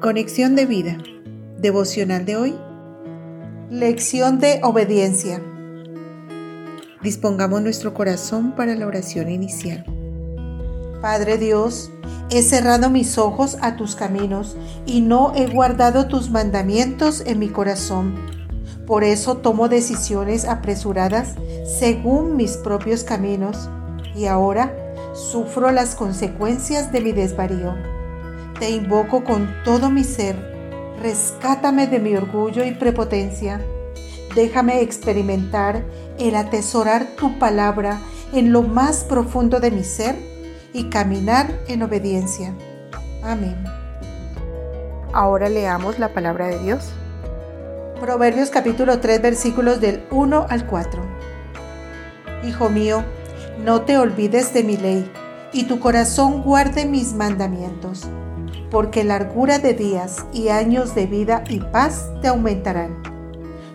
Conexión 0.00 0.56
de 0.56 0.64
vida. 0.64 0.96
Devocional 1.58 2.24
de 2.24 2.34
hoy. 2.34 2.58
Lección 3.68 4.38
de 4.38 4.58
obediencia. 4.62 5.42
Dispongamos 7.02 7.60
nuestro 7.60 7.92
corazón 7.92 8.52
para 8.56 8.74
la 8.76 8.86
oración 8.86 9.30
inicial. 9.30 9.84
Padre 11.02 11.36
Dios, 11.36 11.90
he 12.30 12.40
cerrado 12.40 12.88
mis 12.88 13.18
ojos 13.18 13.58
a 13.60 13.76
tus 13.76 13.94
caminos 13.94 14.56
y 14.86 15.02
no 15.02 15.34
he 15.36 15.46
guardado 15.48 16.08
tus 16.08 16.30
mandamientos 16.30 17.22
en 17.26 17.38
mi 17.38 17.50
corazón. 17.50 18.14
Por 18.86 19.04
eso 19.04 19.36
tomo 19.36 19.68
decisiones 19.68 20.46
apresuradas 20.46 21.34
según 21.78 22.36
mis 22.36 22.56
propios 22.56 23.04
caminos 23.04 23.68
y 24.16 24.24
ahora 24.24 24.74
sufro 25.12 25.70
las 25.72 25.94
consecuencias 25.94 26.90
de 26.90 27.02
mi 27.02 27.12
desvarío. 27.12 27.99
Te 28.60 28.68
invoco 28.68 29.24
con 29.24 29.48
todo 29.64 29.88
mi 29.88 30.04
ser. 30.04 30.36
Rescátame 31.00 31.86
de 31.86 31.98
mi 31.98 32.14
orgullo 32.14 32.62
y 32.62 32.72
prepotencia. 32.72 33.58
Déjame 34.34 34.82
experimentar 34.82 35.82
el 36.18 36.36
atesorar 36.36 37.06
tu 37.16 37.38
palabra 37.38 37.98
en 38.34 38.52
lo 38.52 38.60
más 38.60 39.04
profundo 39.04 39.60
de 39.60 39.70
mi 39.70 39.82
ser 39.82 40.14
y 40.74 40.90
caminar 40.90 41.50
en 41.68 41.82
obediencia. 41.82 42.54
Amén. 43.22 43.56
Ahora 45.14 45.48
leamos 45.48 45.98
la 45.98 46.12
palabra 46.12 46.48
de 46.48 46.58
Dios. 46.58 46.90
Proverbios 47.98 48.50
capítulo 48.50 49.00
3 49.00 49.22
versículos 49.22 49.80
del 49.80 50.04
1 50.10 50.46
al 50.50 50.66
4. 50.66 51.02
Hijo 52.46 52.68
mío, 52.68 53.04
no 53.64 53.80
te 53.80 53.96
olvides 53.96 54.52
de 54.52 54.64
mi 54.64 54.76
ley, 54.76 55.10
y 55.50 55.64
tu 55.64 55.80
corazón 55.80 56.42
guarde 56.42 56.84
mis 56.84 57.14
mandamientos 57.14 58.06
porque 58.70 59.04
largura 59.04 59.58
de 59.58 59.74
días 59.74 60.24
y 60.32 60.48
años 60.48 60.94
de 60.94 61.06
vida 61.06 61.44
y 61.48 61.60
paz 61.60 62.10
te 62.22 62.28
aumentarán. 62.28 63.02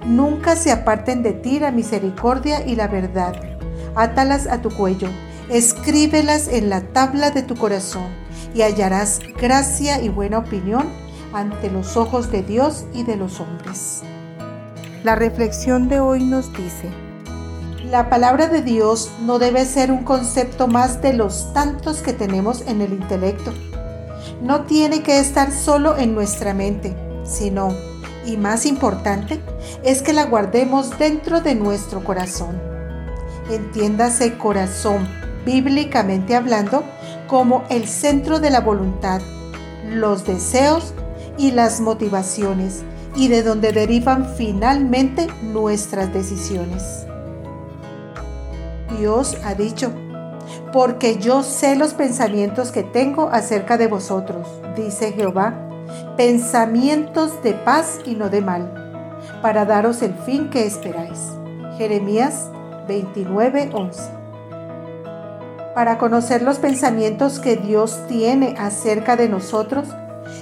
Nunca 0.06 0.56
se 0.56 0.72
aparten 0.72 1.24
de 1.24 1.34
ti 1.34 1.60
la 1.60 1.72
misericordia 1.72 2.66
y 2.66 2.76
la 2.76 2.88
verdad. 2.88 3.36
Átalas 3.96 4.48
a 4.48 4.62
tu 4.62 4.70
cuello, 4.70 5.10
escríbelas 5.50 6.48
en 6.48 6.70
la 6.70 6.82
tabla 6.82 7.32
de 7.32 7.44
tu 7.44 7.56
corazón, 7.56 8.08
y 8.54 8.62
hallarás 8.62 9.20
gracia 9.40 10.02
y 10.02 10.10
buena 10.10 10.40
opinión 10.40 10.88
ante 11.34 11.70
los 11.70 11.98
ojos 11.98 12.32
de 12.32 12.44
Dios 12.44 12.86
y 12.94 13.04
de 13.04 13.18
los 13.18 13.40
hombres. 13.40 14.02
La 15.04 15.16
reflexión 15.16 15.90
de 15.90 16.00
hoy 16.00 16.24
nos 16.24 16.52
dice, 16.54 16.90
la 17.90 18.10
palabra 18.10 18.48
de 18.48 18.62
Dios 18.62 19.12
no 19.22 19.40
debe 19.40 19.66
ser 19.66 19.92
un 19.92 20.04
concepto 20.04 20.68
más 20.68 21.02
de 21.02 21.14
los 21.14 21.54
tantos 21.54 22.02
que 22.02 22.14
tenemos 22.14 22.64
en 22.68 22.82
el 22.82 22.94
intelecto 22.94 23.54
no 24.42 24.62
tiene 24.62 25.04
que 25.04 25.20
estar 25.20 25.52
solo 25.52 25.98
en 25.98 26.16
nuestra 26.16 26.54
mente, 26.54 26.96
sino, 27.24 27.74
y 28.26 28.38
más 28.38 28.66
importante, 28.66 29.40
es 29.84 30.02
que 30.02 30.14
la 30.14 30.26
guardemos 30.26 30.98
dentro 30.98 31.42
de 31.42 31.56
nuestro 31.56 32.04
corazón. 32.04 32.60
Entiéndase 33.50 34.38
corazón, 34.38 35.08
bíblicamente 35.46 36.36
hablando, 36.36 36.84
como 37.28 37.64
el 37.70 37.88
centro 37.88 38.40
de 38.40 38.50
la 38.50 38.62
voluntad, 38.62 39.22
los 39.90 40.26
deseos 40.26 40.94
y 41.38 41.52
las 41.52 41.82
motivaciones, 41.82 42.84
y 43.16 43.28
de 43.28 43.44
donde 43.44 43.72
derivan 43.72 44.34
finalmente 44.36 45.28
nuestras 45.44 46.14
decisiones. 46.14 47.06
Dios 48.98 49.38
ha 49.44 49.54
dicho, 49.54 49.92
porque 50.72 51.18
yo 51.18 51.44
sé 51.44 51.76
los 51.76 51.94
pensamientos 51.94 52.72
que 52.72 52.84
tengo 52.84 53.30
acerca 53.30 53.78
de 53.78 53.88
vosotros, 53.88 54.48
dice 54.76 55.12
Jehová, 55.12 55.54
pensamientos 56.18 57.42
de 57.44 57.54
paz 57.54 58.00
y 58.06 58.16
no 58.16 58.30
de 58.30 58.42
mal, 58.42 59.20
para 59.42 59.66
daros 59.66 60.02
el 60.02 60.14
fin 60.14 60.50
que 60.50 60.66
esperáis. 60.66 61.20
Jeremías 61.78 62.50
29:11. 62.88 64.10
Para 65.74 65.98
conocer 65.98 66.42
los 66.42 66.60
pensamientos 66.60 67.40
que 67.40 67.58
Dios 67.58 68.00
tiene 68.08 68.56
acerca 68.58 69.16
de 69.16 69.28
nosotros, 69.28 69.88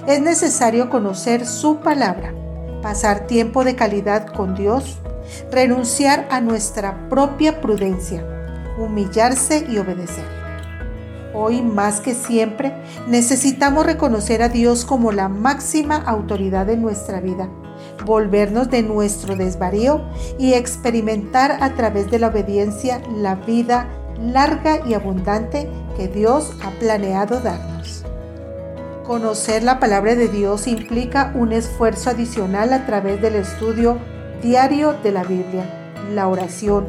es 0.06 0.20
necesario 0.20 0.90
conocer 0.90 1.44
su 1.44 1.78
palabra, 1.78 2.32
pasar 2.82 3.26
tiempo 3.26 3.64
de 3.64 3.74
calidad 3.74 4.26
con 4.26 4.54
Dios, 4.54 4.98
renunciar 5.50 6.26
a 6.30 6.40
nuestra 6.40 7.08
propia 7.08 7.60
prudencia 7.60 8.24
humillarse 8.78 9.66
y 9.68 9.78
obedecer. 9.78 10.24
Hoy 11.34 11.62
más 11.62 12.00
que 12.00 12.14
siempre 12.14 12.72
necesitamos 13.08 13.84
reconocer 13.84 14.42
a 14.42 14.48
Dios 14.48 14.84
como 14.84 15.10
la 15.10 15.28
máxima 15.28 15.96
autoridad 15.96 16.66
de 16.66 16.76
nuestra 16.76 17.20
vida, 17.20 17.48
volvernos 18.06 18.70
de 18.70 18.84
nuestro 18.84 19.34
desvarío 19.34 20.00
y 20.38 20.52
experimentar 20.54 21.58
a 21.60 21.74
través 21.74 22.08
de 22.10 22.20
la 22.20 22.28
obediencia 22.28 23.02
la 23.16 23.34
vida 23.34 23.88
larga 24.20 24.86
y 24.86 24.94
abundante 24.94 25.68
que 25.96 26.06
Dios 26.06 26.52
ha 26.64 26.70
planeado 26.78 27.40
darnos. 27.40 28.04
Conocer 29.04 29.64
la 29.64 29.80
palabra 29.80 30.14
de 30.14 30.28
Dios 30.28 30.66
implica 30.66 31.32
un 31.34 31.52
esfuerzo 31.52 32.10
adicional 32.10 32.72
a 32.72 32.86
través 32.86 33.20
del 33.20 33.34
estudio 33.34 33.98
diario 34.40 34.94
de 35.02 35.12
la 35.12 35.24
Biblia, 35.24 35.92
la 36.14 36.28
oración, 36.28 36.86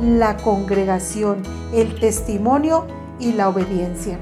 la 0.00 0.36
congregación, 0.36 1.42
el 1.72 1.98
testimonio 1.98 2.86
y 3.18 3.32
la 3.32 3.48
obediencia. 3.48 4.18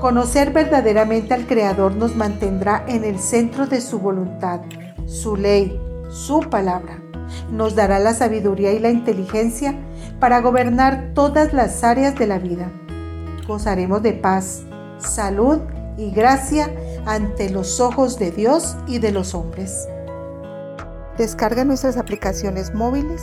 Conocer 0.00 0.52
verdaderamente 0.52 1.34
al 1.34 1.46
Creador 1.46 1.96
nos 1.96 2.14
mantendrá 2.14 2.84
en 2.86 3.04
el 3.04 3.18
centro 3.18 3.66
de 3.66 3.80
su 3.80 3.98
voluntad, 3.98 4.60
su 5.06 5.36
ley, 5.36 5.80
su 6.10 6.40
palabra. 6.40 7.02
Nos 7.50 7.74
dará 7.74 7.98
la 7.98 8.14
sabiduría 8.14 8.72
y 8.72 8.78
la 8.78 8.90
inteligencia 8.90 9.74
para 10.20 10.40
gobernar 10.40 11.12
todas 11.14 11.52
las 11.52 11.82
áreas 11.82 12.14
de 12.14 12.26
la 12.26 12.38
vida. 12.38 12.70
Gozaremos 13.46 14.02
de 14.02 14.12
paz, 14.12 14.62
salud 14.98 15.60
y 15.96 16.10
gracia 16.10 16.70
ante 17.06 17.50
los 17.50 17.80
ojos 17.80 18.18
de 18.18 18.30
Dios 18.30 18.76
y 18.86 18.98
de 18.98 19.12
los 19.12 19.34
hombres. 19.34 19.88
Descarga 21.16 21.64
nuestras 21.64 21.96
aplicaciones 21.96 22.74
móviles 22.74 23.22